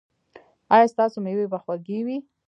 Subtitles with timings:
[0.73, 2.17] ایا ستاسو میوې به خوږې وي؟